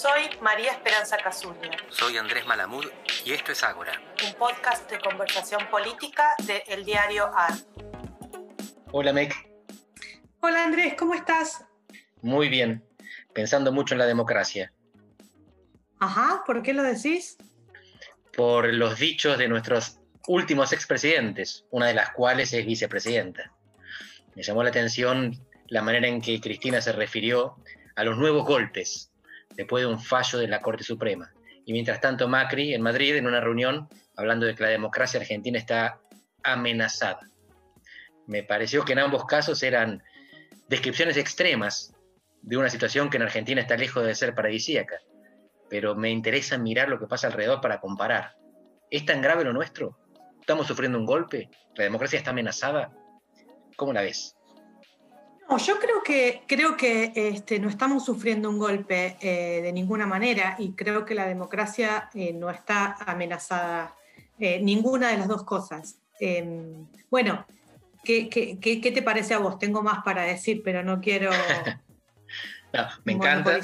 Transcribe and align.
Soy 0.00 0.30
María 0.40 0.72
Esperanza 0.72 1.18
Casuña. 1.18 1.72
Soy 1.90 2.16
Andrés 2.16 2.46
Malamud 2.46 2.86
y 3.22 3.32
esto 3.34 3.52
es 3.52 3.62
Ágora. 3.62 4.00
Un 4.26 4.32
podcast 4.32 4.90
de 4.90 4.98
conversación 4.98 5.68
política 5.70 6.26
de 6.46 6.64
El 6.68 6.86
Diario 6.86 7.26
AR. 7.26 7.52
Hola 8.92 9.12
Mec. 9.12 9.34
Hola 10.40 10.64
Andrés, 10.64 10.94
¿cómo 10.98 11.12
estás? 11.12 11.66
Muy 12.22 12.48
bien, 12.48 12.82
pensando 13.34 13.72
mucho 13.72 13.92
en 13.92 13.98
la 13.98 14.06
democracia. 14.06 14.72
Ajá, 15.98 16.44
¿por 16.46 16.62
qué 16.62 16.72
lo 16.72 16.82
decís? 16.82 17.36
Por 18.34 18.72
los 18.72 18.98
dichos 18.98 19.36
de 19.36 19.48
nuestros 19.48 19.98
últimos 20.26 20.72
expresidentes, 20.72 21.66
una 21.70 21.88
de 21.88 21.94
las 21.94 22.12
cuales 22.12 22.54
es 22.54 22.64
vicepresidenta. 22.64 23.52
Me 24.34 24.42
llamó 24.42 24.62
la 24.62 24.70
atención 24.70 25.46
la 25.66 25.82
manera 25.82 26.08
en 26.08 26.22
que 26.22 26.40
Cristina 26.40 26.80
se 26.80 26.92
refirió 26.92 27.56
a 27.96 28.04
los 28.04 28.16
nuevos 28.16 28.46
golpes 28.46 29.09
después 29.54 29.82
de 29.82 29.88
un 29.88 30.00
fallo 30.00 30.38
de 30.38 30.48
la 30.48 30.60
Corte 30.60 30.84
Suprema. 30.84 31.32
Y 31.64 31.72
mientras 31.72 32.00
tanto 32.00 32.28
Macri 32.28 32.74
en 32.74 32.82
Madrid, 32.82 33.16
en 33.16 33.26
una 33.26 33.40
reunión, 33.40 33.88
hablando 34.16 34.46
de 34.46 34.54
que 34.54 34.62
la 34.62 34.70
democracia 34.70 35.20
argentina 35.20 35.58
está 35.58 36.00
amenazada. 36.42 37.28
Me 38.26 38.42
pareció 38.42 38.84
que 38.84 38.92
en 38.92 39.00
ambos 39.00 39.24
casos 39.24 39.62
eran 39.62 40.02
descripciones 40.68 41.16
extremas 41.16 41.92
de 42.42 42.56
una 42.56 42.70
situación 42.70 43.10
que 43.10 43.16
en 43.16 43.24
Argentina 43.24 43.60
está 43.60 43.76
lejos 43.76 44.04
de 44.04 44.14
ser 44.14 44.34
paradisíaca. 44.34 44.96
Pero 45.68 45.94
me 45.94 46.10
interesa 46.10 46.58
mirar 46.58 46.88
lo 46.88 46.98
que 46.98 47.06
pasa 47.06 47.26
alrededor 47.26 47.60
para 47.60 47.80
comparar. 47.80 48.36
¿Es 48.90 49.04
tan 49.04 49.20
grave 49.20 49.44
lo 49.44 49.52
nuestro? 49.52 49.98
¿Estamos 50.40 50.66
sufriendo 50.66 50.98
un 50.98 51.06
golpe? 51.06 51.48
¿La 51.76 51.84
democracia 51.84 52.18
está 52.18 52.30
amenazada? 52.30 52.92
¿Cómo 53.76 53.92
la 53.92 54.02
ves? 54.02 54.36
No, 55.50 55.58
yo 55.58 55.80
creo 55.80 56.00
que, 56.04 56.42
creo 56.46 56.76
que 56.76 57.12
este, 57.16 57.58
no 57.58 57.68
estamos 57.68 58.04
sufriendo 58.04 58.48
un 58.48 58.58
golpe 58.58 59.16
eh, 59.20 59.60
de 59.60 59.72
ninguna 59.72 60.06
manera 60.06 60.54
y 60.60 60.74
creo 60.74 61.04
que 61.04 61.16
la 61.16 61.26
democracia 61.26 62.08
eh, 62.14 62.32
no 62.32 62.50
está 62.50 62.96
amenazada, 63.04 63.96
eh, 64.38 64.60
ninguna 64.62 65.08
de 65.08 65.18
las 65.18 65.26
dos 65.26 65.42
cosas. 65.42 65.98
Em, 66.20 66.86
bueno, 67.10 67.44
¿qué, 68.04 68.28
qué, 68.28 68.92
te 68.92 69.02
parece 69.02 69.34
a 69.34 69.38
vos? 69.38 69.58
Tengo 69.58 69.82
más 69.82 70.04
para 70.04 70.22
decir, 70.22 70.62
pero 70.64 70.84
no 70.84 71.00
quiero... 71.00 71.30
no, 72.72 72.86
me 73.02 73.14
encanta. 73.14 73.58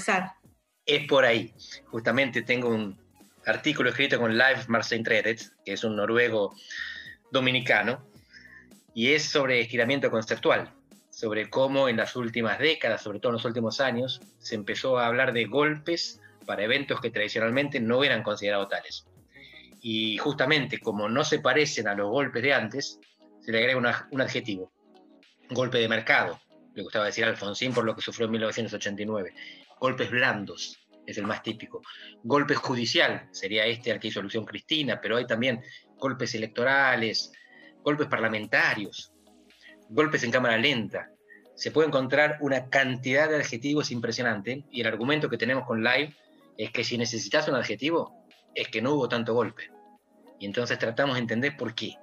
Es 0.84 1.06
por 1.06 1.24
ahí. 1.24 1.54
Justamente 1.84 2.42
tengo 2.42 2.68
un 2.68 2.98
artículo 3.44 3.90
escrito 3.90 4.18
con 4.18 4.36
Live 4.36 4.64
Marcin 4.66 5.04
Tredet, 5.04 5.40
que 5.64 5.74
es 5.74 5.84
un 5.84 5.94
noruego 5.94 6.52
dominicano, 7.30 8.08
y 8.92 9.12
es 9.12 9.22
sobre 9.22 9.60
estiramiento 9.60 10.10
conceptual 10.10 10.75
sobre 11.16 11.48
cómo 11.48 11.88
en 11.88 11.96
las 11.96 12.14
últimas 12.14 12.58
décadas, 12.58 13.02
sobre 13.02 13.20
todo 13.20 13.30
en 13.30 13.36
los 13.36 13.44
últimos 13.46 13.80
años, 13.80 14.20
se 14.36 14.54
empezó 14.54 14.98
a 14.98 15.06
hablar 15.06 15.32
de 15.32 15.46
golpes 15.46 16.20
para 16.44 16.62
eventos 16.62 17.00
que 17.00 17.10
tradicionalmente 17.10 17.80
no 17.80 18.04
eran 18.04 18.22
considerados 18.22 18.68
tales. 18.68 19.06
Y 19.80 20.18
justamente 20.18 20.78
como 20.78 21.08
no 21.08 21.24
se 21.24 21.38
parecen 21.38 21.88
a 21.88 21.94
los 21.94 22.10
golpes 22.10 22.42
de 22.42 22.52
antes, 22.52 23.00
se 23.40 23.50
le 23.50 23.60
agrega 23.60 24.06
un 24.10 24.20
adjetivo, 24.20 24.70
golpe 25.48 25.78
de 25.78 25.88
mercado, 25.88 26.38
le 26.74 26.82
gustaba 26.82 27.06
decir 27.06 27.24
Alfonsín 27.24 27.72
por 27.72 27.86
lo 27.86 27.96
que 27.96 28.02
sufrió 28.02 28.26
en 28.26 28.32
1989. 28.32 29.32
Golpes 29.80 30.10
blandos 30.10 30.78
es 31.06 31.16
el 31.16 31.26
más 31.26 31.42
típico. 31.42 31.80
Golpe 32.24 32.54
judicial 32.54 33.26
sería 33.32 33.64
este 33.64 33.90
al 33.90 34.00
que 34.00 34.08
hizo 34.08 34.20
alusión 34.20 34.44
Cristina, 34.44 35.00
pero 35.00 35.16
hay 35.16 35.26
también 35.26 35.62
golpes 35.96 36.34
electorales, 36.34 37.32
golpes 37.82 38.06
parlamentarios, 38.06 39.14
golpes 39.88 40.22
en 40.24 40.30
cámara 40.30 40.58
lenta. 40.58 41.10
Se 41.54 41.70
puede 41.70 41.88
encontrar 41.88 42.38
una 42.40 42.68
cantidad 42.68 43.28
de 43.28 43.36
adjetivos 43.36 43.90
impresionante 43.90 44.64
y 44.70 44.80
el 44.80 44.86
argumento 44.86 45.28
que 45.28 45.38
tenemos 45.38 45.66
con 45.66 45.82
Live 45.82 46.14
es 46.58 46.70
que 46.70 46.84
si 46.84 46.98
necesitas 46.98 47.48
un 47.48 47.54
adjetivo 47.54 48.24
es 48.54 48.68
que 48.68 48.82
no 48.82 48.94
hubo 48.94 49.08
tanto 49.08 49.34
golpe. 49.34 49.70
Y 50.38 50.46
entonces 50.46 50.78
tratamos 50.78 51.14
de 51.14 51.20
entender 51.20 51.56
por 51.56 51.74
qué. 51.74 51.94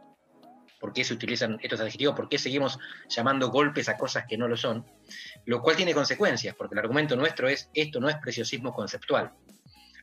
¿Por 0.79 0.91
qué 0.91 1.03
se 1.03 1.13
utilizan 1.13 1.59
estos 1.61 1.79
adjetivos? 1.79 2.15
¿Por 2.15 2.27
qué 2.27 2.37
seguimos 2.37 2.77
llamando 3.07 3.49
golpes 3.49 3.87
a 3.89 3.97
cosas 3.97 4.25
que 4.27 4.37
no 4.37 4.47
lo 4.47 4.57
son? 4.57 4.85
Lo 5.45 5.61
cual 5.61 5.75
tiene 5.75 5.93
consecuencias, 5.93 6.55
porque 6.55 6.75
el 6.75 6.79
argumento 6.79 7.15
nuestro 7.15 7.47
es 7.47 7.69
esto 7.73 7.99
no 7.99 8.09
es 8.09 8.17
preciosismo 8.17 8.73
conceptual. 8.73 9.31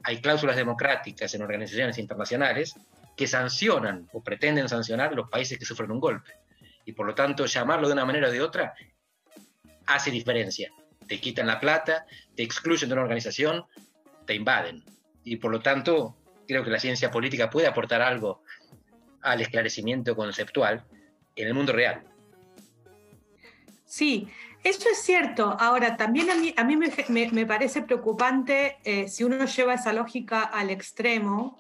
Hay 0.05 0.21
cláusulas 0.21 0.57
democráticas 0.57 1.35
en 1.35 1.43
organizaciones 1.43 1.99
internacionales 1.99 2.75
que 3.17 3.27
sancionan 3.27 4.09
o 4.13 4.23
pretenden 4.23 4.69
sancionar 4.69 5.13
los 5.13 5.29
países 5.29 5.59
que 5.59 5.67
sufren 5.67 5.91
un 5.91 6.01
golpe 6.01 6.33
y 6.91 6.93
por 6.93 7.07
lo 7.07 7.15
tanto 7.15 7.47
llamarlo 7.47 7.87
de 7.87 7.93
una 7.93 8.05
manera 8.05 8.29
o 8.29 8.33
de 8.33 8.43
otra 8.43 8.75
hace 9.87 10.11
diferencia. 10.11 10.73
Te 11.07 11.21
quitan 11.21 11.47
la 11.47 11.61
plata, 11.61 12.05
te 12.35 12.43
excluyen 12.43 12.89
de 12.89 12.95
una 12.95 13.03
organización, 13.03 13.65
te 14.27 14.35
invaden. 14.35 14.85
Y 15.23 15.37
por 15.37 15.53
lo 15.53 15.61
tanto, 15.61 16.17
creo 16.49 16.65
que 16.65 16.71
la 16.71 16.81
ciencia 16.81 17.11
política 17.11 17.49
puede 17.49 17.69
aportar 17.69 18.03
algo 18.03 18.43
al 19.23 19.41
esclarecimiento 19.41 20.17
conceptual 20.17 20.85
en 21.37 21.47
el 21.47 21.55
mundo 21.55 21.73
real. 21.73 22.03
Sí, 23.85 24.29
eso 24.65 24.89
es 24.91 24.99
cierto. 24.99 25.57
Ahora, 25.61 25.97
también 25.97 26.29
a 26.31 26.35
mí, 26.35 26.53
a 26.57 26.65
mí 26.65 26.77
me, 26.77 27.47
parece 27.47 27.83
preocupante 27.83 28.79
eh, 28.83 29.09
si 29.09 29.23
uno 29.23 29.45
lleva 29.45 29.75
esa 29.75 29.93
lógica 29.93 30.43
al 30.43 30.71
extremo, 30.71 31.57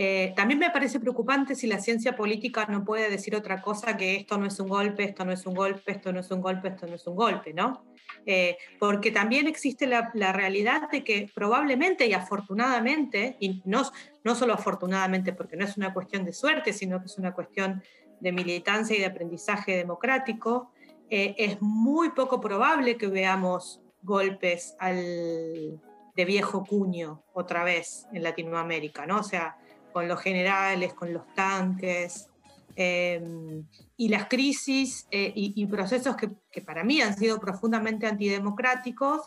eh, 0.00 0.32
también 0.36 0.60
me 0.60 0.70
parece 0.70 1.00
preocupante 1.00 1.56
si 1.56 1.66
la 1.66 1.80
ciencia 1.80 2.14
política 2.14 2.66
no 2.66 2.84
puede 2.84 3.10
decir 3.10 3.34
otra 3.34 3.60
cosa 3.60 3.96
que 3.96 4.14
esto 4.14 4.38
no 4.38 4.46
es 4.46 4.60
un 4.60 4.68
golpe, 4.68 5.02
esto 5.02 5.24
no 5.24 5.32
es 5.32 5.44
un 5.44 5.54
golpe, 5.54 5.90
esto 5.90 6.12
no 6.12 6.20
es 6.20 6.30
un 6.30 6.40
golpe, 6.40 6.68
esto 6.68 6.86
no 6.86 6.94
es 6.94 7.04
un 7.08 7.16
golpe, 7.16 7.52
¿no? 7.52 7.84
Eh, 8.24 8.56
porque 8.78 9.10
también 9.10 9.48
existe 9.48 9.88
la, 9.88 10.12
realidad 10.32 10.88
de 10.88 11.02
que 11.02 11.28
probablemente 11.34 12.06
y 12.06 12.12
afortunadamente, 12.12 13.36
y 13.40 13.60
no, 13.64 13.82
no 14.22 14.36
solo 14.36 14.54
afortunadamente 14.54 15.32
porque 15.32 15.56
no 15.56 15.64
es 15.64 15.76
una 15.76 15.92
cuestión 15.92 16.24
de 16.24 16.32
suerte, 16.32 16.72
sino 16.72 17.00
que 17.00 17.06
es 17.06 17.18
una 17.18 17.34
cuestión 17.34 17.82
de 18.20 18.30
militancia 18.30 18.96
y 18.96 19.00
de 19.00 19.06
aprendizaje 19.06 19.76
democrático, 19.76 20.70
eh, 21.10 21.34
es 21.38 21.60
muy 21.60 22.10
poco 22.10 22.40
probable 22.40 22.96
que 22.96 23.08
veamos 23.08 23.80
golpes 24.02 24.76
al, 24.78 25.80
de 26.14 26.24
viejo 26.24 26.64
cuño 26.64 27.24
otra 27.32 27.64
vez 27.64 28.06
en 28.12 28.22
Latinoamérica, 28.22 29.04
¿no? 29.04 29.18
O 29.18 29.24
sea, 29.24 29.56
con 29.98 30.06
los 30.06 30.20
generales, 30.20 30.94
con 30.94 31.12
los 31.12 31.26
tanques, 31.34 32.28
em, 32.76 33.64
y 33.96 34.08
las 34.08 34.28
crisis 34.28 35.08
eh, 35.10 35.32
y, 35.34 35.66
procesos 35.66 36.14
que, 36.14 36.60
para 36.60 36.84
mí 36.84 37.00
han 37.00 37.18
sido 37.18 37.40
profundamente 37.40 38.06
antidemocráticos, 38.06 39.22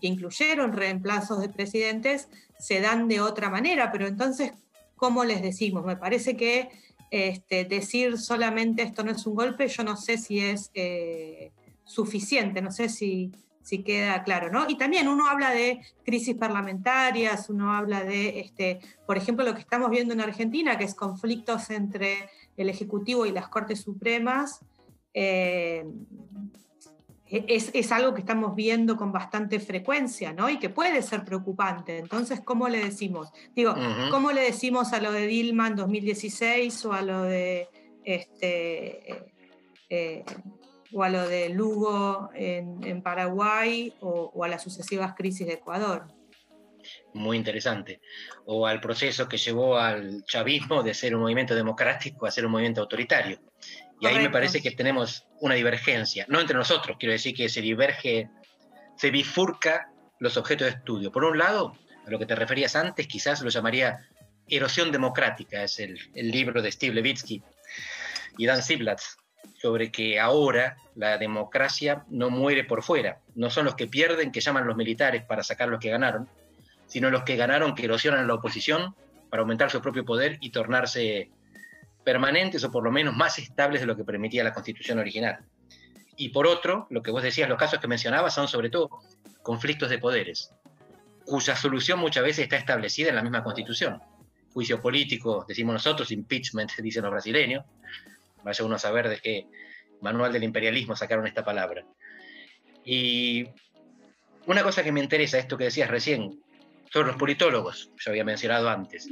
que 0.00 0.06
incluyeron 0.06 0.72
reemplazos 0.72 1.42
de 1.42 1.50
presidentes, 1.50 2.30
se 2.58 2.80
dan 2.80 3.06
de 3.06 3.20
otra 3.20 3.50
manera, 3.50 3.92
pero 3.92 4.06
entonces, 4.06 4.52
¿cómo 4.96 5.24
les 5.24 5.42
decimos? 5.42 5.84
Me 5.84 5.98
parece 5.98 6.38
que 6.38 6.70
este, 7.10 7.66
decir 7.66 8.16
solamente 8.16 8.82
esto 8.82 9.04
no 9.04 9.10
es 9.10 9.26
un 9.26 9.34
golpe, 9.34 9.68
yo 9.68 9.84
no 9.84 9.98
sé 9.98 10.16
si 10.16 10.40
es 10.40 10.70
eh, 10.72 11.52
suficiente, 11.84 12.62
no 12.62 12.72
sé 12.72 12.88
si, 12.88 13.30
si 13.64 13.82
queda 13.82 14.22
claro, 14.22 14.50
¿no? 14.52 14.68
Y 14.68 14.76
también 14.76 15.08
uno 15.08 15.26
habla 15.26 15.50
de 15.50 15.80
crisis 16.04 16.36
parlamentarias, 16.36 17.48
uno 17.48 17.72
habla 17.72 18.04
de, 18.04 18.40
este, 18.40 18.78
por 19.06 19.16
ejemplo, 19.16 19.44
lo 19.44 19.54
que 19.54 19.60
estamos 19.60 19.90
viendo 19.90 20.12
en 20.12 20.20
Argentina, 20.20 20.76
que 20.76 20.84
es 20.84 20.94
conflictos 20.94 21.70
entre 21.70 22.28
el 22.58 22.68
Ejecutivo 22.68 23.24
y 23.24 23.32
las 23.32 23.48
Cortes 23.48 23.80
Supremas, 23.80 24.60
eh, 25.14 25.82
es, 27.26 27.90
algo 27.90 28.12
que 28.12 28.20
estamos 28.20 28.54
viendo 28.54 28.96
con 28.96 29.10
bastante 29.10 29.58
frecuencia, 29.58 30.34
¿no? 30.34 30.50
Y 30.50 30.58
que 30.58 30.68
puede 30.68 31.00
ser 31.02 31.24
preocupante. 31.24 31.98
Entonces, 31.98 32.40
¿cómo 32.40 32.68
le 32.68 32.84
decimos? 32.84 33.32
Digo, 33.56 33.74
¿cómo 34.10 34.30
le 34.30 34.42
decimos 34.42 34.92
a 34.92 35.00
lo 35.00 35.10
de 35.10 35.26
Dilma 35.26 35.68
en 35.68 35.76
2016 35.76 36.84
o 36.84 36.92
a 36.92 37.02
lo 37.02 37.22
de 37.22 37.68
este, 38.04 39.10
eh, 39.10 39.32
eh, 39.88 40.24
o 40.94 41.02
a 41.02 41.08
lo 41.08 41.28
de 41.28 41.48
Lugo 41.48 42.30
en, 42.34 43.02
Paraguay 43.02 43.92
o, 44.00 44.44
a 44.44 44.48
las 44.48 44.62
sucesivas 44.62 45.14
crisis 45.16 45.46
de 45.46 45.54
Ecuador. 45.54 46.06
Muy 47.14 47.36
interesante. 47.36 48.00
O 48.46 48.66
al 48.66 48.80
proceso 48.80 49.28
que 49.28 49.36
llevó 49.36 49.76
al 49.76 50.24
chavismo 50.24 50.82
de 50.82 50.94
ser 50.94 51.14
un 51.14 51.22
movimiento 51.22 51.54
democrático 51.54 52.26
a 52.26 52.30
ser 52.30 52.46
un 52.46 52.52
movimiento 52.52 52.80
autoritario. 52.80 53.40
Y 54.00 54.06
ahí 54.06 54.18
me 54.18 54.30
parece 54.30 54.60
que 54.60 54.70
tenemos 54.70 55.26
una 55.40 55.54
divergencia, 55.54 56.26
no 56.28 56.40
entre 56.40 56.56
nosotros, 56.56 56.96
quiero 56.98 57.12
decir 57.12 57.34
que 57.34 57.48
se 57.48 57.60
diverge, 57.60 58.28
se 58.96 59.10
bifurca 59.10 59.90
los 60.18 60.36
objetos 60.36 60.66
de 60.66 60.78
estudio. 60.78 61.10
Por 61.10 61.24
un 61.24 61.38
lado, 61.38 61.74
a 62.06 62.10
lo 62.10 62.18
que 62.18 62.26
te 62.26 62.34
referías 62.34 62.76
antes, 62.76 63.06
quizás 63.06 63.40
lo 63.40 63.48
llamaría 63.48 64.06
Erosión 64.46 64.92
Democrática, 64.92 65.62
es 65.62 65.78
el, 65.78 65.98
el 66.14 66.30
libro 66.30 66.60
de 66.60 66.70
Steve 66.70 66.94
Levitsky 66.94 67.42
y 68.36 68.46
Dan 68.46 68.62
Ziblatt, 68.62 69.00
sobre 69.60 69.90
que 69.90 70.20
ahora 70.20 70.76
la 70.94 71.18
democracia 71.18 72.04
no 72.08 72.30
muere 72.30 72.64
por 72.64 72.82
fuera. 72.82 73.18
No 73.34 73.50
son 73.50 73.64
los 73.64 73.74
que 73.74 73.86
pierden 73.86 74.32
que 74.32 74.40
llaman 74.40 74.66
los 74.66 74.76
militares 74.76 75.24
para 75.24 75.42
sacar 75.42 75.68
los 75.68 75.80
que 75.80 75.90
ganaron, 75.90 76.28
sino 76.86 77.10
los 77.10 77.24
que 77.24 77.36
ganaron 77.36 77.74
que 77.74 77.84
erosionan 77.84 78.26
la 78.26 78.34
oposición 78.34 78.94
para 79.30 79.40
aumentar 79.40 79.70
su 79.70 79.80
propio 79.80 80.04
poder 80.04 80.38
y 80.40 80.50
tornarse 80.50 81.30
permanentes 82.04 82.62
o 82.62 82.70
por 82.70 82.84
lo 82.84 82.92
menos 82.92 83.16
más 83.16 83.38
estables 83.38 83.80
de 83.80 83.86
lo 83.86 83.96
que 83.96 84.04
permitía 84.04 84.44
la 84.44 84.52
constitución 84.52 84.98
original. 84.98 85.38
Y 86.16 86.28
por 86.28 86.46
otro, 86.46 86.86
lo 86.90 87.02
que 87.02 87.10
vos 87.10 87.22
decías, 87.22 87.48
los 87.48 87.58
casos 87.58 87.80
que 87.80 87.88
mencionabas 87.88 88.34
son 88.34 88.46
sobre 88.46 88.70
todo 88.70 88.90
conflictos 89.42 89.90
de 89.90 89.98
poderes. 89.98 90.52
cuya 91.24 91.56
solución 91.56 91.98
muchas 91.98 92.22
veces 92.22 92.44
está 92.44 92.56
establecida 92.56 93.08
en 93.08 93.16
la 93.16 93.22
misma 93.22 93.42
constitución. 93.42 93.98
Juicio 94.52 94.80
político, 94.80 95.44
decimos 95.48 95.72
nosotros, 95.72 96.12
impeachment, 96.12 96.70
dicen 96.82 97.02
los 97.02 97.12
brasileños. 97.12 97.64
Vaya 98.44 98.64
uno 98.64 98.76
a 98.76 98.78
saber 98.78 99.08
de 99.08 99.18
qué 99.18 99.46
manual 100.00 100.32
del 100.32 100.44
imperialismo 100.44 100.94
sacaron 100.94 101.26
esta 101.26 101.44
palabra. 101.44 101.84
Y 102.84 103.48
una 104.46 104.62
cosa 104.62 104.84
que 104.84 104.92
me 104.92 105.00
interesa, 105.00 105.38
esto 105.38 105.56
que 105.56 105.64
decías 105.64 105.90
recién, 105.90 106.42
sobre 106.92 107.08
los 107.08 107.16
politólogos, 107.16 107.90
yo 107.98 108.10
había 108.10 108.24
mencionado 108.24 108.68
antes. 108.68 109.08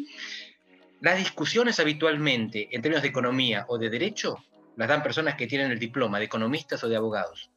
Las 1.00 1.18
discusiones 1.18 1.80
habitualmente 1.80 2.68
en 2.70 2.82
términos 2.82 3.02
de 3.02 3.08
economía 3.08 3.64
o 3.68 3.78
de 3.78 3.90
derecho 3.90 4.44
las 4.76 4.88
dan 4.88 5.02
personas 5.02 5.34
que 5.34 5.46
tienen 5.46 5.70
el 5.70 5.78
diploma 5.78 6.18
de 6.18 6.26
economistas 6.26 6.84
o 6.84 6.88
de 6.88 6.96
abogados. 6.96 7.50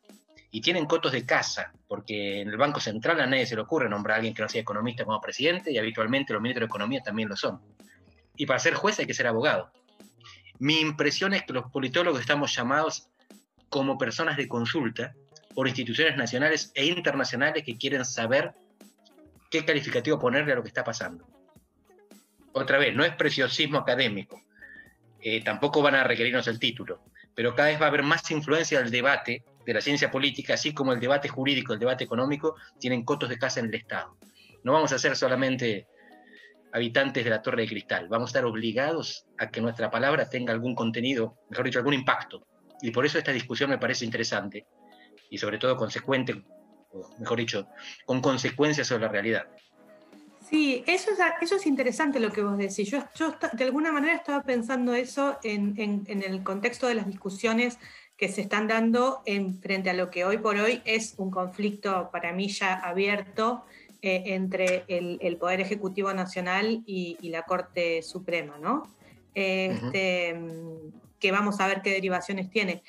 Y 0.51 0.61
tienen 0.61 0.85
cotos 0.85 1.11
de 1.11 1.25
casa, 1.25 1.73
porque 1.87 2.41
en 2.41 2.49
el 2.49 2.57
Banco 2.57 2.79
Central 2.79 3.19
a 3.19 3.27
nadie 3.27 3.45
se 3.45 3.55
le 3.55 3.61
ocurre 3.61 3.89
nombrar 3.89 4.15
a 4.15 4.17
alguien 4.17 4.33
que 4.33 4.41
no 4.41 4.49
sea 4.49 4.61
economista 4.61 5.03
como 5.03 5.19
presidente, 5.19 5.71
y 5.71 5.77
habitualmente 5.77 6.33
los 6.33 6.41
ministros 6.41 6.67
de 6.67 6.71
Economía 6.71 7.01
también 7.01 7.27
lo 7.29 7.35
son. 7.35 7.61
Y 8.37 8.45
para 8.45 8.59
ser 8.59 8.73
juez 8.73 8.97
hay 8.99 9.05
que 9.05 9.13
ser 9.13 9.27
abogado. 9.27 9.71
Mi 10.59 10.79
impresión 10.79 11.33
es 11.33 11.43
que 11.43 11.53
los 11.53 11.71
politólogos 11.71 12.21
estamos 12.21 12.55
llamados 12.55 13.09
como 13.69 13.97
personas 13.97 14.37
de 14.37 14.47
consulta 14.47 15.13
por 15.53 15.67
instituciones 15.67 16.17
nacionales 16.17 16.71
e 16.75 16.85
internacionales 16.85 17.63
que 17.63 17.77
quieren 17.77 18.05
saber 18.05 18.53
qué 19.49 19.65
calificativo 19.65 20.19
ponerle 20.19 20.53
a 20.53 20.55
lo 20.55 20.63
que 20.63 20.69
está 20.69 20.83
pasando. 20.83 21.27
Otra 22.53 22.77
vez, 22.77 22.95
no 22.95 23.03
es 23.03 23.13
preciosismo 23.15 23.79
académico, 23.79 24.41
eh, 25.19 25.43
tampoco 25.43 25.81
van 25.81 25.95
a 25.95 26.03
requerirnos 26.03 26.47
el 26.47 26.59
título, 26.59 27.01
pero 27.33 27.55
cada 27.55 27.69
vez 27.69 27.81
va 27.81 27.85
a 27.85 27.89
haber 27.89 28.03
más 28.03 28.29
influencia 28.31 28.79
del 28.79 28.91
debate 28.91 29.43
de 29.65 29.73
la 29.73 29.81
ciencia 29.81 30.11
política, 30.11 30.53
así 30.53 30.73
como 30.73 30.93
el 30.93 30.99
debate 30.99 31.27
jurídico, 31.27 31.73
el 31.73 31.79
debate 31.79 32.03
económico, 32.03 32.55
tienen 32.79 33.03
cotos 33.03 33.29
de 33.29 33.37
casa 33.37 33.59
en 33.59 33.65
el 33.67 33.75
Estado. 33.75 34.17
No 34.63 34.73
vamos 34.73 34.91
a 34.91 34.99
ser 34.99 35.15
solamente 35.15 35.87
habitantes 36.75 37.23
de 37.23 37.29
la 37.29 37.41
Torre 37.41 37.61
de 37.61 37.69
Cristal, 37.69 38.09
vamos 38.09 38.27
a 38.27 38.31
estar 38.31 38.45
obligados 38.45 39.25
a 39.37 39.49
que 39.49 39.61
nuestra 39.61 39.89
palabra 39.89 40.29
tenga 40.29 40.51
algún 40.51 40.75
contenido, 40.75 41.37
mejor 41.49 41.65
dicho, 41.65 41.79
algún 41.79 41.93
impacto. 41.93 42.45
Y 42.81 42.91
por 42.91 43.05
eso 43.05 43.17
esta 43.17 43.31
discusión 43.31 43.69
me 43.69 43.77
parece 43.77 44.03
interesante 44.03 44.67
y 45.29 45.37
sobre 45.37 45.57
todo 45.57 45.77
consecuente, 45.77 46.43
mejor 47.17 47.37
dicho, 47.37 47.69
con 48.05 48.19
consecuencias 48.19 48.87
sobre 48.87 49.03
la 49.03 49.07
realidad. 49.07 49.47
Sí, 50.49 50.83
eso 50.85 51.11
es, 51.11 51.17
eso 51.41 51.55
es 51.55 51.65
interesante 51.65 52.19
lo 52.19 52.33
que 52.33 52.43
vos 52.43 52.57
decís. 52.57 52.91
Yo, 52.91 53.05
yo 53.15 53.33
de 53.53 53.63
alguna 53.63 53.93
manera 53.93 54.13
estaba 54.13 54.43
pensando 54.43 54.93
eso 54.93 55.39
en, 55.43 55.75
en, 55.77 56.23
el 56.23 56.43
contexto 56.43 56.87
de 56.87 56.95
las 56.95 57.07
discusiones 57.07 57.79
que 58.17 58.27
se 58.27 58.41
están 58.41 58.67
dando 58.67 59.21
en, 59.25 59.61
frente 59.61 59.89
a 59.89 59.93
lo 59.93 60.09
que 60.11 60.25
hoy 60.25 60.39
por 60.39 60.57
hoy 60.57 60.81
es 60.83 61.15
un 61.17 61.31
conflicto 61.31 62.09
para 62.11 62.33
mí 62.33 62.49
ya 62.49 62.73
abierto 62.73 63.63
eh, 64.05 64.35
entre 64.35 64.83
el, 64.87 65.37
Poder 65.37 65.61
Ejecutivo 65.61 66.13
Nacional 66.13 66.83
y, 66.85 67.17
la 67.29 67.41
Corte 67.41 68.03
Suprema, 68.03 68.59
¿no? 68.59 68.83
Este, 69.33 70.39
Que 71.17 71.31
vamos 71.31 71.59
a 71.59 71.65
ver 71.65 71.81
qué 71.81 71.89
derivaciones 71.89 72.51
tiene. 72.51 72.83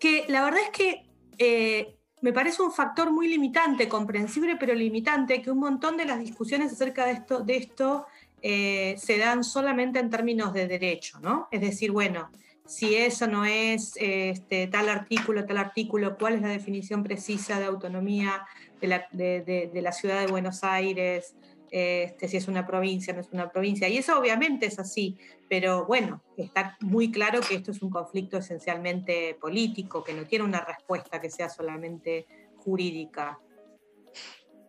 Que 0.00 0.24
la 0.28 0.42
verdad 0.42 0.60
es 0.64 0.70
que 0.70 1.06
eh, 1.36 1.98
me 2.22 2.32
parece 2.32 2.62
un 2.62 2.72
factor 2.72 3.12
muy 3.12 3.28
limitante, 3.28 3.90
comprensible 3.90 4.56
pero 4.56 4.74
limitante, 4.74 5.42
que 5.42 5.50
un 5.50 5.58
montón 5.58 5.98
de 5.98 6.06
las 6.06 6.18
discusiones 6.18 6.72
acerca 6.72 7.04
de 7.04 7.12
esto, 7.12 7.40
de 7.40 7.56
esto 7.58 8.06
eh, 8.40 8.94
se 8.96 9.18
dan 9.18 9.44
solamente 9.44 9.98
en 9.98 10.08
términos 10.08 10.54
de 10.54 10.66
derecho, 10.66 11.20
¿no? 11.20 11.48
Es 11.50 11.60
decir, 11.60 11.92
bueno, 11.92 12.30
si 12.68 12.96
eso 12.96 13.26
no 13.26 13.46
es 13.46 13.94
este, 13.96 14.66
tal 14.66 14.90
artículo, 14.90 15.46
tal 15.46 15.56
artículo, 15.56 16.18
cuál 16.18 16.34
es 16.34 16.42
la 16.42 16.48
definición 16.48 17.02
precisa 17.02 17.58
de 17.58 17.64
autonomía 17.64 18.46
de 18.78 18.88
la, 18.88 19.08
de, 19.10 19.70
la 19.74 19.90
ciudad 19.90 20.20
de 20.20 20.26
Buenos 20.26 20.62
Aires, 20.62 21.34
este, 21.70 22.28
si 22.28 22.36
es 22.36 22.46
una 22.46 22.66
provincia, 22.66 23.14
no 23.14 23.22
es 23.22 23.28
una 23.32 23.50
provincia. 23.50 23.88
Y 23.88 23.96
eso 23.96 24.18
obviamente 24.18 24.66
es 24.66 24.78
así, 24.78 25.16
pero 25.48 25.86
bueno, 25.86 26.22
está 26.36 26.76
muy 26.80 27.10
claro 27.10 27.40
que 27.40 27.54
esto 27.54 27.70
es 27.70 27.80
un 27.80 27.88
conflicto 27.88 28.36
esencialmente 28.36 29.38
político, 29.40 30.04
que 30.04 30.12
no 30.12 30.26
tiene 30.26 30.44
una 30.44 30.60
respuesta 30.60 31.22
que 31.22 31.30
sea 31.30 31.48
solamente 31.48 32.26
jurídica. 32.58 33.38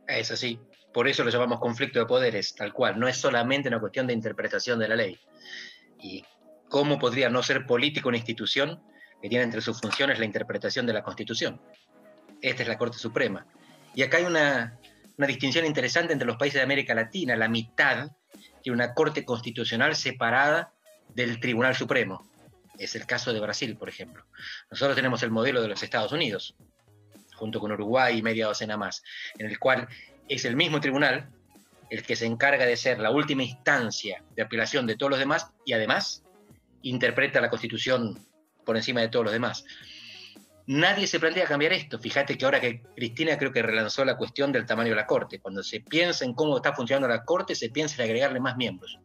Es 0.07 0.31
así. 0.31 0.57
Por 0.93 1.09
eso 1.09 1.25
lo 1.25 1.31
llamamos 1.31 1.59
conflicto 1.59 1.99
de 1.99 2.05
poderes, 2.05 2.55
tal 2.55 2.71
cual. 2.71 2.97
No 2.97 3.09
es 3.09 3.17
solamente 3.17 3.67
una 3.67 3.81
cuestión 3.81 4.07
de 4.07 4.13
interpretación 4.13 4.79
de 4.79 4.87
la 4.87 4.95
ley. 4.95 5.19
¿Y 6.01 6.23
cómo 6.69 6.99
podría 6.99 7.29
no 7.29 7.43
ser 7.43 7.65
político 7.65 8.09
una 8.09 8.17
institución 8.17 8.81
que 9.21 9.27
tiene 9.27 9.43
entre 9.43 9.61
sus 9.61 9.81
funciones 9.81 10.19
la 10.19 10.25
interpretación 10.25 10.85
de 10.85 10.93
la 10.93 11.03
Constitución? 11.03 11.61
Esta 12.41 12.63
es 12.63 12.69
la 12.69 12.77
Corte 12.77 12.97
Suprema. 12.97 13.45
Y 13.93 14.03
acá 14.03 14.17
hay 14.17 14.23
una, 14.23 14.79
una 15.17 15.27
distinción 15.27 15.65
interesante 15.65 16.13
entre 16.13 16.27
los 16.27 16.37
países 16.37 16.59
de 16.59 16.63
América 16.63 16.93
Latina. 16.93 17.35
La 17.35 17.49
mitad 17.49 18.11
tiene 18.61 18.75
una 18.75 18.93
Corte 18.93 19.25
Constitucional 19.25 19.95
separada 19.95 20.71
del 21.09 21.39
Tribunal 21.39 21.75
Supremo. 21.75 22.29
Es 22.77 22.95
el 22.95 23.05
caso 23.05 23.33
de 23.33 23.41
Brasil, 23.41 23.75
por 23.75 23.89
ejemplo. 23.89 24.25
Nosotros 24.71 24.95
tenemos 24.95 25.21
el 25.23 25.31
modelo 25.31 25.61
de 25.61 25.67
los 25.67 25.83
Estados 25.83 26.13
Unidos, 26.13 26.55
junto 27.35 27.59
con 27.59 27.71
Uruguay 27.71 28.17
y 28.17 28.21
media 28.21 28.45
docena 28.45 28.77
más, 28.77 29.03
en 29.37 29.47
el 29.47 29.59
cual 29.59 29.87
es 30.29 30.45
el 30.45 30.55
mismo 30.55 30.79
tribunal 30.79 31.29
el 31.89 32.03
que 32.03 32.15
se 32.15 32.25
encarga 32.25 32.65
de 32.65 32.77
ser 32.77 32.99
la 32.99 33.11
última 33.11 33.43
instancia 33.43 34.23
de 34.35 34.43
apelación 34.43 34.85
de 34.85 34.95
todos 34.95 35.09
los 35.11 35.19
demás 35.19 35.51
y 35.65 35.73
además 35.73 36.23
interpreta 36.83 37.41
la 37.41 37.49
Constitución 37.49 38.25
por 38.65 38.77
encima 38.77 39.01
de 39.01 39.09
todos 39.09 39.25
los 39.25 39.33
demás. 39.33 39.65
Nadie 40.67 41.07
se 41.07 41.19
plantea 41.19 41.45
cambiar 41.45 41.73
esto. 41.73 41.97
Fíjate 41.97 42.37
que 42.37 42.45
ahora 42.45 42.61
que 42.61 42.83
Cristina 42.95 43.37
creo 43.39 43.51
que 43.51 43.63
relanzó 43.63 44.05
la 44.05 44.17
cuestión 44.17 44.51
del 44.51 44.67
tamaño 44.67 44.91
de 44.91 44.97
la 44.97 45.07
Corte, 45.07 45.39
cuando 45.39 45.63
se 45.63 45.79
piensa 45.79 46.25
en 46.25 46.35
cómo 46.35 46.57
está 46.57 46.73
funcionando 46.73 47.07
la 47.07 47.25
Corte, 47.25 47.55
se 47.55 47.69
piensa 47.69 47.95
en 47.95 48.07
agregarle 48.07 48.39
más 48.39 48.55
miembros. 48.55 48.99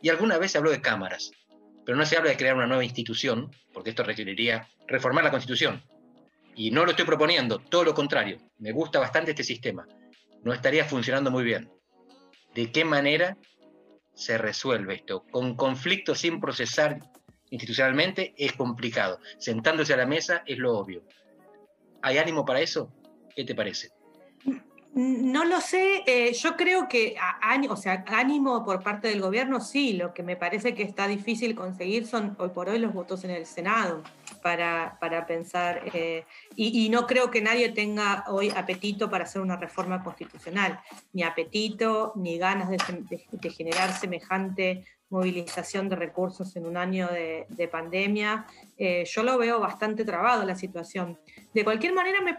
Y 0.00 0.08
alguna 0.08 0.38
vez 0.38 0.52
se 0.52 0.58
habló 0.58 0.70
de 0.70 0.80
cámaras, 0.80 1.32
pero 1.84 1.98
no 1.98 2.06
se 2.06 2.16
habla 2.16 2.30
de 2.30 2.38
crear 2.38 2.56
una 2.56 2.66
nueva 2.66 2.84
institución, 2.84 3.50
porque 3.74 3.90
esto 3.90 4.04
requeriría 4.04 4.66
reformar 4.86 5.24
la 5.24 5.30
Constitución. 5.30 5.82
Y 6.56 6.70
no 6.70 6.84
lo 6.84 6.92
estoy 6.92 7.04
proponiendo, 7.04 7.58
todo 7.58 7.84
lo 7.84 7.94
contrario. 7.94 8.38
Me 8.58 8.72
gusta 8.72 8.98
bastante 8.98 9.32
este 9.32 9.44
sistema. 9.44 9.86
No 10.42 10.54
estaría 10.54 10.86
funcionando 10.86 11.30
muy 11.30 11.44
bien. 11.44 11.70
¿De 12.54 12.70
qué 12.72 12.86
manera 12.86 13.36
se 14.14 14.38
resuelve 14.38 14.94
esto? 14.94 15.24
Con 15.30 15.56
conflictos 15.56 16.18
sin 16.20 16.40
procesar 16.40 16.98
institucionalmente 17.50 18.34
es 18.36 18.52
complicado. 18.52 19.20
Sentándose 19.38 19.94
a 19.94 19.98
la 19.98 20.06
mesa 20.06 20.42
es 20.46 20.58
lo 20.58 20.78
obvio. 20.78 21.02
¿Hay 22.02 22.18
ánimo 22.18 22.44
para 22.44 22.60
eso? 22.60 22.92
¿Qué 23.34 23.44
te 23.44 23.54
parece? 23.54 23.90
No 24.94 25.44
lo 25.44 25.60
sé, 25.60 26.04
eh, 26.06 26.32
yo 26.34 26.56
creo 26.56 26.86
que, 26.88 27.16
ánimo 27.40 28.64
por 28.64 28.80
parte 28.80 29.08
del 29.08 29.20
gobierno 29.20 29.60
sí, 29.60 29.94
lo 29.94 30.14
que 30.14 30.22
me 30.22 30.36
parece 30.36 30.72
que 30.76 30.84
está 30.84 31.08
difícil 31.08 31.56
conseguir 31.56 32.06
son 32.06 32.36
hoy 32.38 32.50
por 32.50 32.68
hoy 32.68 32.78
los 32.78 32.94
votos 32.94 33.24
en 33.24 33.30
el 33.30 33.44
Senado 33.44 34.04
para, 34.40 34.96
pensar, 35.26 35.82
eh, 35.94 36.24
y, 36.54 36.88
no 36.90 37.08
creo 37.08 37.32
que 37.32 37.40
nadie 37.40 37.70
tenga 37.70 38.24
hoy 38.28 38.50
apetito 38.50 39.10
para 39.10 39.24
hacer 39.24 39.42
una 39.42 39.56
reforma 39.56 40.04
constitucional, 40.04 40.78
ni 41.12 41.24
apetito, 41.24 42.12
ni 42.14 42.38
ganas 42.38 42.68
de 42.70 43.50
generar 43.50 43.92
semejante 43.98 44.84
movilización 45.10 45.88
de 45.88 45.96
recursos 45.96 46.56
en 46.56 46.66
un 46.66 46.76
año 46.76 47.08
de, 47.08 47.68
pandemia. 47.70 48.46
Eh, 48.76 49.04
yo 49.06 49.22
lo 49.22 49.38
veo 49.38 49.60
bastante 49.60 50.04
trabado 50.04 50.44
la 50.44 50.56
situación. 50.56 51.18
De 51.52 51.64
cualquier 51.64 51.92
manera, 51.94 52.20
me 52.20 52.34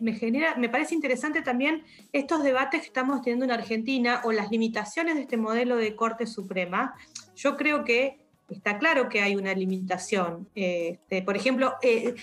me, 0.00 0.12
genera, 0.14 0.56
me 0.56 0.68
parece 0.68 0.94
interesante 0.94 1.42
también 1.42 1.84
estos 2.12 2.42
debates 2.42 2.80
que 2.80 2.86
estamos 2.86 3.22
teniendo 3.22 3.44
en 3.44 3.50
Argentina 3.50 4.20
o 4.24 4.32
las 4.32 4.50
limitaciones 4.50 5.16
de 5.16 5.22
este 5.22 5.36
modelo 5.36 5.76
de 5.76 5.96
Corte 5.96 6.26
Suprema. 6.26 6.94
Yo 7.34 7.56
creo 7.56 7.84
que 7.84 8.18
está 8.50 8.78
claro 8.78 9.08
que 9.08 9.20
hay 9.20 9.36
una 9.36 9.54
limitación. 9.54 10.48
Este, 10.54 11.22
por 11.22 11.36
ejemplo, 11.36 11.74
eh, 11.82 12.14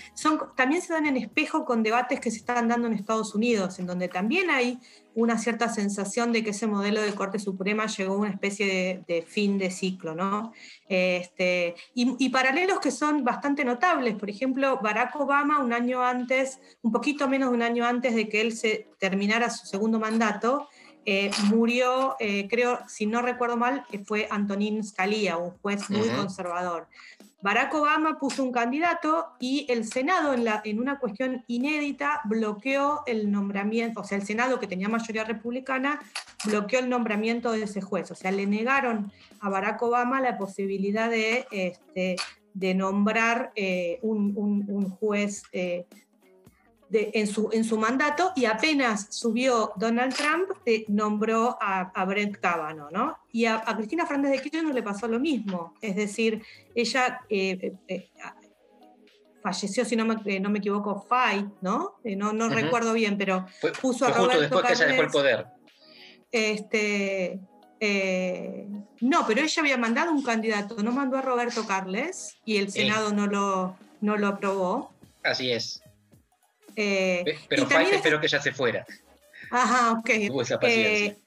también 0.56 0.82
se 0.82 0.92
dan 0.92 1.06
en 1.06 1.16
espejo 1.16 1.64
con 1.64 1.82
debates 1.82 2.20
que 2.20 2.30
se 2.30 2.38
están 2.38 2.68
dando 2.68 2.86
en 2.86 2.94
Estados 2.94 3.34
Unidos, 3.34 3.78
en 3.78 3.86
donde 3.86 4.08
también 4.08 4.50
hay 4.50 4.78
una 5.14 5.36
cierta 5.36 5.68
sensación 5.68 6.30
de 6.32 6.44
que 6.44 6.50
ese 6.50 6.68
modelo 6.68 7.02
de 7.02 7.12
Corte 7.12 7.40
Suprema 7.40 7.86
llegó 7.86 8.14
a 8.14 8.18
una 8.18 8.30
especie 8.30 9.04
de, 9.06 9.22
fin 9.22 9.58
de 9.58 9.70
ciclo, 9.70 10.14
¿no? 10.14 10.52
Este, 10.88 11.74
y, 11.92 12.28
paralelos 12.28 12.78
que 12.78 12.92
son 12.92 13.24
bastante 13.24 13.64
notables. 13.64 14.14
Por 14.14 14.30
ejemplo, 14.30 14.78
Barack 14.80 15.16
Obama, 15.16 15.58
un 15.58 15.72
año 15.72 16.04
antes, 16.04 16.60
un 16.82 16.92
poquito 16.92 17.28
menos 17.28 17.50
de 17.50 17.56
un 17.56 17.62
año 17.62 17.84
antes 17.84 18.14
de 18.14 18.28
que 18.28 18.40
él 18.40 18.52
se 18.52 18.88
terminara 19.00 19.50
su 19.50 19.66
segundo 19.66 19.98
mandato, 19.98 20.68
eh, 21.10 21.30
murió, 21.44 22.16
eh, 22.20 22.48
creo, 22.50 22.80
si 22.86 23.06
no 23.06 23.22
recuerdo 23.22 23.56
mal, 23.56 23.86
fue 24.04 24.28
Antonín 24.30 24.84
Scalia, 24.84 25.38
un 25.38 25.52
juez 25.52 25.88
muy 25.88 26.06
conservador. 26.10 26.86
Barack 27.40 27.72
Obama 27.72 28.18
puso 28.18 28.44
un 28.44 28.52
candidato 28.52 29.28
y 29.40 29.64
el 29.70 29.86
Senado, 29.86 30.34
en, 30.34 30.44
la, 30.44 30.60
en 30.66 30.78
una 30.78 30.98
cuestión 30.98 31.44
inédita, 31.46 32.20
bloqueó 32.24 33.04
el 33.06 33.32
nombramiento, 33.32 34.02
o 34.02 34.04
sea, 34.04 34.18
el 34.18 34.26
Senado, 34.26 34.60
que 34.60 34.66
tenía 34.66 34.90
mayoría 34.90 35.24
republicana, 35.24 35.98
bloqueó 36.44 36.80
el 36.80 36.90
nombramiento 36.90 37.52
de 37.52 37.62
ese 37.62 37.80
juez. 37.80 38.10
O 38.10 38.14
sea, 38.14 38.30
le 38.30 38.46
negaron 38.46 39.10
a 39.40 39.48
Barack 39.48 39.80
Obama 39.80 40.20
la 40.20 40.36
posibilidad 40.36 41.08
de, 41.08 41.46
este, 41.50 42.16
de 42.52 42.74
nombrar 42.74 43.50
eh, 43.56 43.98
un, 44.02 44.34
un, 44.36 44.90
juez 44.90 45.44
en, 46.90 47.26
su, 47.26 47.50
en 47.52 47.64
su 47.64 47.78
mandato 47.78 48.32
y 48.34 48.46
apenas 48.46 49.08
subió 49.10 49.72
Donald 49.76 50.14
Trump, 50.14 50.50
eh, 50.64 50.84
nombró 50.88 51.58
a, 51.60 52.04
Brent 52.04 52.38
Kavanaugh, 52.38 52.90
¿no? 52.90 53.18
Y 53.32 53.44
a, 53.44 53.62
Cristina 53.76 54.06
Fernández 54.06 54.32
de 54.32 54.42
Kirchner 54.42 54.74
le 54.74 54.82
pasó 54.82 55.06
lo 55.08 55.20
mismo, 55.20 55.74
es 55.80 55.96
decir, 55.96 56.42
ella 56.74 57.20
eh, 57.28 57.74
eh, 57.88 58.10
falleció, 59.42 59.84
si 59.84 59.96
no 59.96 60.04
me, 60.04 60.40
no 60.40 60.50
me 60.50 60.58
equivoco, 60.58 61.04
Fay, 61.08 61.46
¿no? 61.60 61.96
no, 62.04 62.32
no 62.32 62.48
recuerdo 62.48 62.92
bien, 62.92 63.18
pero 63.18 63.46
puso 63.80 64.06
a 64.06 64.10
Roberto 64.10 64.40
después 64.40 64.66
que 64.66 64.72
ella 64.72 64.86
dejó 64.86 65.02
el 65.02 65.10
poder. 65.10 65.46
Este, 66.30 67.40
no, 69.00 69.26
pero 69.26 69.42
ella 69.42 69.62
había 69.62 69.76
mandado 69.76 70.12
un 70.12 70.22
candidato, 70.22 70.82
no 70.82 70.92
mandó 70.92 71.18
a 71.18 71.22
Roberto 71.22 71.66
Carles 71.66 72.38
y 72.44 72.56
el 72.56 72.70
Senado 72.70 73.12
no, 73.12 73.26
lo, 73.26 73.76
no 74.00 74.16
lo 74.16 74.26
aprobó. 74.28 74.92
Así 75.22 75.50
es. 75.50 75.82
Eh, 76.80 77.24
pero 77.48 77.66
Fay 77.66 77.90
esperó 77.90 78.20
que 78.20 78.28
ya 78.28 78.40
se 78.40 78.52
fuera. 78.52 78.86
Ajá, 79.50 79.98
ok. 79.98 80.10
Eh, 80.62 81.18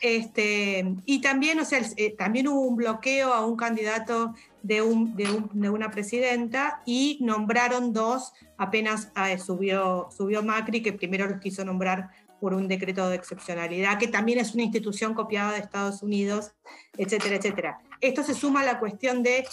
este, 0.00 0.94
y 1.06 1.20
también, 1.20 1.58
o 1.58 1.64
sea, 1.64 1.80
eh, 1.96 2.14
también 2.16 2.46
hubo 2.46 2.60
un 2.60 2.76
bloqueo 2.76 3.34
a 3.34 3.44
un 3.44 3.56
candidato 3.56 4.32
de, 4.62 4.80
un, 4.80 5.16
de, 5.16 5.70
una 5.70 5.90
presidenta 5.90 6.82
y 6.86 7.18
nombraron 7.20 7.92
dos, 7.92 8.32
apenas 8.56 9.10
subió, 9.44 10.08
subió 10.16 10.44
Macri, 10.44 10.82
que 10.82 10.92
primero 10.92 11.26
los 11.26 11.40
quiso 11.40 11.64
nombrar 11.64 12.10
por 12.40 12.54
un 12.54 12.68
decreto 12.68 13.08
de 13.08 13.16
excepcionalidad, 13.16 13.98
que 13.98 14.06
también 14.06 14.38
es 14.38 14.54
una 14.54 14.62
institución 14.62 15.14
copiada 15.14 15.52
de 15.52 15.58
Estados 15.58 16.04
Unidos, 16.04 16.52
etcétera, 16.96 17.36
etcétera. 17.36 17.78
Esto 18.00 18.22
se 18.22 18.34
suma 18.34 18.60
a 18.60 18.64
la 18.64 18.78
cuestión 18.78 19.24
de 19.24 19.44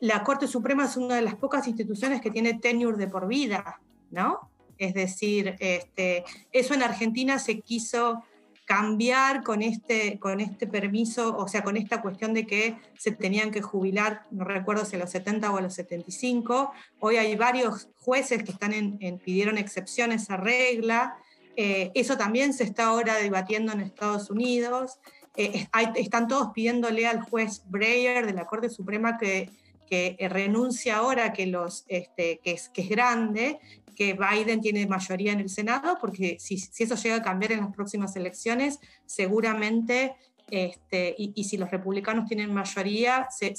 la 0.00 0.22
Corte 0.24 0.46
Suprema 0.46 0.84
es 0.84 0.98
una 0.98 1.14
de 1.14 1.22
las 1.22 1.36
pocas 1.36 1.66
instituciones 1.66 2.20
que 2.20 2.30
tiene 2.30 2.58
tenure 2.58 2.98
de 2.98 3.08
por 3.08 3.26
vida. 3.26 3.80
¿No? 4.12 4.48
Es 4.78 4.94
decir, 4.94 5.56
este, 5.58 6.24
eso 6.52 6.74
en 6.74 6.82
Argentina 6.82 7.38
se 7.38 7.60
quiso 7.60 8.22
cambiar 8.64 9.42
con 9.42 9.60
este, 9.60 10.18
con 10.18 10.40
este 10.40 10.66
permiso, 10.66 11.36
o 11.36 11.48
sea, 11.48 11.62
con 11.62 11.76
esta 11.76 12.00
cuestión 12.00 12.32
de 12.32 12.46
que 12.46 12.76
se 12.96 13.10
tenían 13.10 13.50
que 13.50 13.60
jubilar, 13.60 14.26
no 14.30 14.44
recuerdo 14.44 14.84
si 14.84 14.96
a 14.96 14.98
los 14.98 15.10
70 15.10 15.50
o 15.50 15.56
a 15.56 15.60
los 15.60 15.74
75. 15.74 16.72
Hoy 17.00 17.16
hay 17.16 17.36
varios 17.36 17.88
jueces 17.96 18.42
que 18.44 18.52
están 18.52 18.72
en, 18.72 19.18
pidieron 19.18 19.58
excepciones 19.58 20.30
a 20.30 20.36
regla. 20.36 21.16
Eh, 21.56 21.90
eso 21.94 22.16
también 22.16 22.54
se 22.54 22.64
está 22.64 22.86
ahora 22.86 23.16
debatiendo 23.16 23.72
en 23.72 23.80
Estados 23.80 24.30
Unidos. 24.30 24.98
Eh, 25.36 25.66
están 25.96 26.28
todos 26.28 26.52
pidiéndole 26.54 27.06
al 27.06 27.22
juez 27.22 27.62
Breyer 27.66 28.26
de 28.26 28.32
la 28.32 28.46
Corte 28.46 28.70
Suprema 28.70 29.18
que, 29.18 29.50
que 29.86 30.16
renuncie 30.30 30.92
ahora, 30.92 31.32
que, 31.32 31.46
los, 31.46 31.84
este, 31.88 32.40
que, 32.42 32.58
que 32.72 32.82
es 32.82 32.88
grande, 32.88 33.58
que 34.02 34.18
Biden 34.18 34.60
tiene 34.60 34.86
mayoría 34.86 35.32
en 35.32 35.40
el 35.40 35.48
Senado, 35.48 35.98
porque 36.00 36.36
si, 36.40 36.54
eso 36.54 36.96
llega 36.96 37.16
a 37.16 37.22
cambiar 37.22 37.52
en 37.52 37.60
las 37.60 37.72
próximas 37.72 38.16
elecciones, 38.16 38.80
seguramente, 39.06 40.16
este, 40.50 41.14
y, 41.16 41.44
si 41.44 41.56
los 41.56 41.70
republicanos 41.70 42.26
tienen 42.26 42.52
mayoría, 42.52 43.28
se, 43.30 43.54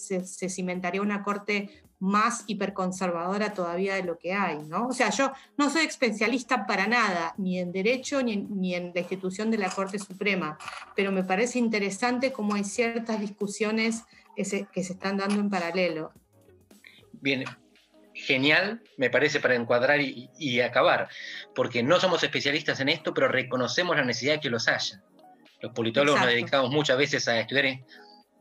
cimentaría 0.49 1.01
una 1.01 1.23
corte 1.23 1.69
más 1.99 2.43
hiperconservadora 2.47 3.53
todavía 3.53 3.95
de 3.95 4.03
lo 4.03 4.17
que 4.17 4.33
hay, 4.33 4.57
¿no? 4.63 4.87
O 4.87 4.93
sea, 4.93 5.09
yo 5.11 5.31
no 5.57 5.69
soy 5.69 5.85
especialista 5.85 6.65
para 6.65 6.87
nada, 6.87 7.33
ni 7.37 7.59
en 7.59 7.71
derecho 7.71 8.21
ni 8.21 8.75
en, 8.75 8.91
la 8.93 8.99
institución 8.99 9.49
de 9.49 9.57
la 9.57 9.69
Corte 9.69 9.97
Suprema, 9.97 10.57
pero 10.97 11.13
me 11.13 11.23
parece 11.23 11.59
interesante 11.59 12.33
cómo 12.33 12.55
hay 12.55 12.65
ciertas 12.65 13.21
discusiones 13.21 14.03
que 14.35 14.43
se, 14.43 14.65
que 14.65 14.83
se 14.83 14.93
están 14.93 15.15
dando 15.15 15.39
en 15.39 15.49
paralelo. 15.49 16.11
Bien, 17.21 17.45
genial, 18.25 18.81
me 18.97 19.09
parece, 19.09 19.39
para 19.39 19.55
encuadrar 19.55 19.99
y, 20.01 20.61
acabar, 20.61 21.09
porque 21.53 21.83
no 21.83 21.99
somos 21.99 22.23
especialistas 22.23 22.79
en 22.79 22.89
esto, 22.89 23.13
pero 23.13 23.27
reconocemos 23.27 23.95
la 23.95 24.05
necesidad 24.05 24.35
de 24.35 24.39
que 24.39 24.49
los 24.49 24.67
haya. 24.67 25.01
Los 25.61 25.73
politólogos 25.73 26.19
nos 26.19 26.29
dedicamos 26.29 26.71
muchas 26.71 26.97
veces 26.97 27.27
a 27.27 27.39
estudiar 27.39 27.79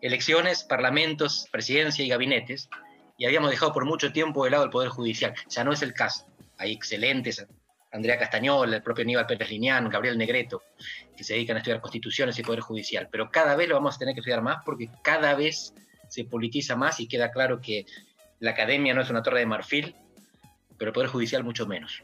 elecciones, 0.00 0.64
parlamentos, 0.64 1.46
presidencia 1.50 2.04
y 2.04 2.08
gabinetes, 2.08 2.68
y 3.18 3.26
habíamos 3.26 3.50
dejado 3.50 3.72
por 3.72 3.84
mucho 3.84 4.12
tiempo 4.12 4.44
de 4.44 4.50
lado 4.50 4.64
el 4.64 4.70
Poder 4.70 4.88
Judicial. 4.88 5.34
Ya 5.48 5.62
no 5.62 5.72
es 5.72 5.82
el 5.82 5.92
caso. 5.92 6.26
Hay 6.58 6.72
excelentes, 6.72 7.44
Andrea 7.92 8.18
Castañola, 8.18 8.76
el 8.76 8.82
propio 8.82 9.02
Aníbal 9.02 9.26
Pérez 9.26 9.50
Liñán, 9.50 9.88
Gabriel 9.88 10.16
Negreto, 10.16 10.62
que 11.16 11.22
se 11.22 11.34
dedican 11.34 11.56
a 11.56 11.58
estudiar 11.60 11.80
constituciones 11.80 12.38
y 12.38 12.42
Poder 12.42 12.60
Judicial, 12.60 13.08
pero 13.10 13.30
cada 13.30 13.54
vez 13.54 13.68
lo 13.68 13.74
vamos 13.74 13.96
a 13.96 13.98
tener 13.98 14.14
que 14.14 14.20
estudiar 14.20 14.42
más 14.42 14.62
porque 14.64 14.88
cada 15.02 15.34
vez 15.34 15.74
se 16.08 16.24
politiza 16.24 16.74
más 16.76 17.00
y 17.00 17.08
queda 17.08 17.30
claro 17.30 17.60
que 17.60 17.86
la 18.42 18.50
academia 18.50 18.92
no 18.92 19.02
es 19.02 19.08
una 19.08 19.22
torre 19.22 19.38
de 19.38 19.46
marfil, 19.46 19.94
pero 20.76 20.88
el 20.88 20.92
Poder 20.92 21.08
Judicial 21.08 21.44
mucho 21.44 21.64
menos. 21.64 22.02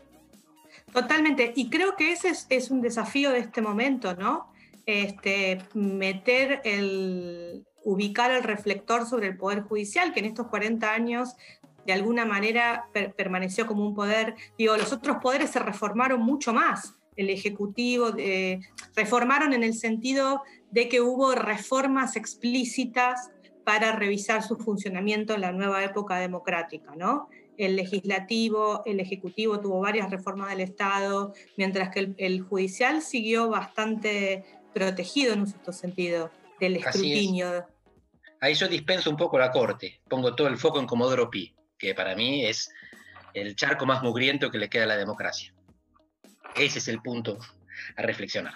Totalmente, 0.92 1.52
y 1.56 1.68
creo 1.68 1.96
que 1.96 2.12
ese 2.12 2.32
es, 2.48 2.70
un 2.70 2.80
desafío 2.80 3.32
de 3.32 3.40
este 3.40 3.60
momento, 3.60 4.14
¿no? 4.14 4.52
Este, 4.86 5.58
meter 5.74 6.60
el, 6.62 7.66
ubicar 7.82 8.30
el 8.30 8.44
reflector 8.44 9.04
sobre 9.04 9.26
el 9.26 9.36
Poder 9.36 9.62
Judicial, 9.62 10.14
que 10.14 10.20
en 10.20 10.26
estos 10.26 10.46
40 10.46 10.92
años 10.92 11.34
de 11.84 11.92
alguna 11.92 12.24
manera 12.24 12.86
permaneció 13.16 13.66
como 13.66 13.84
un 13.84 13.96
poder, 13.96 14.36
digo, 14.56 14.76
los 14.76 14.92
otros 14.92 15.16
poderes 15.16 15.50
se 15.50 15.58
reformaron 15.58 16.20
mucho 16.20 16.52
más, 16.52 16.94
el 17.16 17.30
Ejecutivo, 17.30 18.14
reformaron 18.94 19.54
en 19.54 19.64
el 19.64 19.74
sentido 19.74 20.42
de 20.70 20.88
que 20.88 21.00
hubo 21.00 21.32
reformas 21.34 22.14
explícitas 22.14 23.32
para 23.68 23.92
revisar 23.92 24.42
su 24.42 24.56
funcionamiento 24.56 25.34
en 25.34 25.42
la 25.42 25.52
nueva 25.52 25.84
época 25.84 26.16
democrática, 26.16 26.96
¿no? 26.96 27.28
El 27.58 27.76
legislativo, 27.76 28.82
el 28.86 28.98
ejecutivo 28.98 29.60
tuvo 29.60 29.80
varias 29.80 30.10
reformas 30.10 30.48
del 30.48 30.62
Estado, 30.62 31.34
mientras 31.58 31.90
que 31.90 32.14
el, 32.16 32.40
judicial 32.40 33.02
siguió 33.02 33.50
bastante 33.50 34.46
protegido 34.72 35.34
en 35.34 35.40
un 35.40 35.48
cierto 35.48 35.74
sentido 35.74 36.30
del 36.58 36.76
escrutinio. 36.76 37.66
Ahí 38.40 38.54
yo 38.54 38.68
dispenso 38.68 39.10
un 39.10 39.18
poco 39.18 39.38
la 39.38 39.52
corte, 39.52 40.00
pongo 40.08 40.34
todo 40.34 40.48
el 40.48 40.56
foco 40.56 40.80
en 40.80 40.86
Comodoro 40.86 41.28
Pi, 41.28 41.54
que 41.76 41.94
para 41.94 42.16
mí 42.16 42.46
es 42.46 42.70
el 43.34 43.54
charco 43.54 43.84
más 43.84 44.02
mugriento 44.02 44.50
que 44.50 44.56
le 44.56 44.70
queda 44.70 44.84
a 44.84 44.86
la 44.86 44.96
democracia. 44.96 45.52
Ese 46.54 46.78
es 46.78 46.88
el 46.88 47.02
punto 47.02 47.36
a 47.96 48.00
reflexionar. 48.00 48.54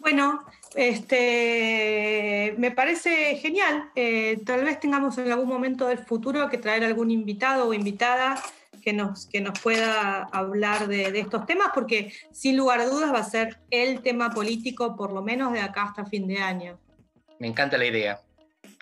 Bueno, 0.00 0.44
este, 0.74 2.54
me 2.58 2.70
parece 2.70 3.36
genial. 3.36 3.90
Eh, 3.94 4.40
tal 4.44 4.64
vez 4.64 4.78
tengamos 4.80 5.18
en 5.18 5.30
algún 5.30 5.48
momento 5.48 5.88
del 5.88 5.98
futuro 5.98 6.48
que 6.48 6.58
traer 6.58 6.84
algún 6.84 7.10
invitado 7.10 7.68
o 7.68 7.74
invitada 7.74 8.40
que 8.82 8.92
nos, 8.92 9.26
que 9.26 9.40
nos 9.40 9.58
pueda 9.58 10.22
hablar 10.32 10.86
de, 10.86 11.10
de, 11.10 11.20
estos 11.20 11.44
temas, 11.46 11.70
porque 11.74 12.12
sin 12.30 12.56
lugar 12.56 12.80
a 12.80 12.86
dudas 12.86 13.12
va 13.12 13.18
a 13.18 13.24
ser 13.24 13.58
el 13.70 14.00
tema 14.00 14.30
político, 14.30 14.94
por 14.94 15.12
lo 15.12 15.22
menos 15.22 15.52
de 15.52 15.60
acá 15.60 15.84
hasta 15.84 16.04
fin 16.04 16.28
de 16.28 16.38
año. 16.38 16.78
Me 17.38 17.48
encanta 17.48 17.76
la 17.76 17.86
idea. 17.86 18.20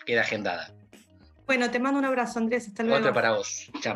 Queda 0.05 0.21
agendada. 0.21 0.71
Bueno, 1.45 1.69
te 1.69 1.79
mando 1.79 1.99
un 1.99 2.05
abrazo, 2.05 2.39
Andrés. 2.39 2.67
Hasta 2.67 2.83
luego. 2.83 2.99
Otro 2.99 3.13
para 3.13 3.31
vos. 3.31 3.71
Chao. 3.81 3.95